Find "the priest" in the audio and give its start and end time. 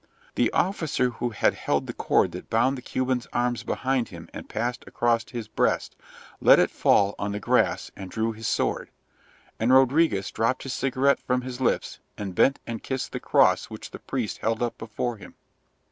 13.91-14.39